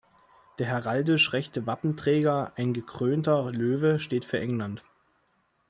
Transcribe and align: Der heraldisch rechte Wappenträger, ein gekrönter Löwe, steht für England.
Der 0.57 0.65
heraldisch 0.65 1.31
rechte 1.31 1.67
Wappenträger, 1.67 2.53
ein 2.55 2.73
gekrönter 2.73 3.51
Löwe, 3.51 3.99
steht 3.99 4.25
für 4.25 4.39
England. 4.39 4.83